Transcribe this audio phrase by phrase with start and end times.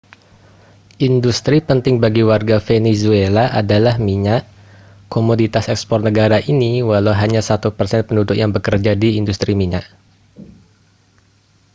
[1.09, 4.43] industri penting bagi warga venezuela adalah minyak
[5.13, 9.85] komoditas ekspor negara ini walau hanya satu persen penduduk yang bekerja di industri minyak